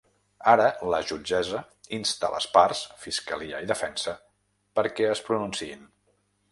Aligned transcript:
Ara, 0.51 0.63
la 0.93 1.01
jutgessa 1.09 1.61
insta 1.99 2.31
les 2.37 2.49
parts 2.57 2.83
–fiscalia 3.03 3.63
i 3.67 3.71
defensa- 3.75 4.19
perquè 4.81 5.11
es 5.17 5.27
pronunciïn. 5.31 5.91